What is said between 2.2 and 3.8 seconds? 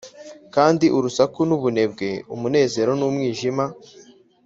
umunezero n'umwijima.